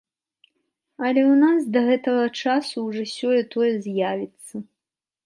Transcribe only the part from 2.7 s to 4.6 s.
ўжо сёе-тое з'явіцца.